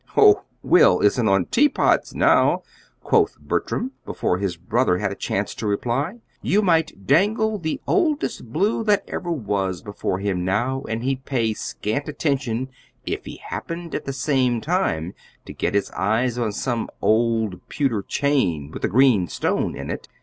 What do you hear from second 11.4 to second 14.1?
scant attention if he happened at